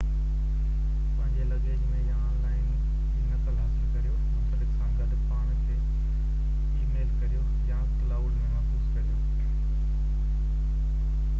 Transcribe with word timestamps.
پنهنجي 1.17 1.43
لگيج 1.49 1.81
۾ 1.89 1.99
يا 2.05 2.15
آن 2.29 2.37
لائن 2.45 2.61
ٻي 2.69 3.19
نقل 3.33 3.51
حاصل 3.57 3.91
ڪريو 3.97 4.13
منسلڪ 4.21 4.71
سان 4.77 4.95
گڏ 5.01 5.11
پاڻ 5.33 5.51
کي 5.67 5.75
اي 5.75 6.85
ميل 6.93 7.11
ڪريو، 7.19 7.41
يا 7.73 7.81
ڪلائوڊ 7.99 8.31
۾ 8.39 8.47
محفوظ 8.55 8.87
ڪريو. 8.95 9.21